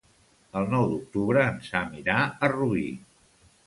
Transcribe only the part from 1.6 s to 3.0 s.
Sam irà a Rubí.